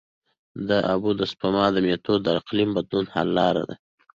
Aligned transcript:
د 0.67 0.69
اوبو 0.91 1.09
د 1.19 1.21
سپما 1.31 1.65
میتودونه 1.85 2.23
د 2.23 2.27
اقلیمي 2.39 2.71
بدلون 2.77 3.05
حل 3.13 3.29
لاره 3.37 3.63
ده. 3.69 3.75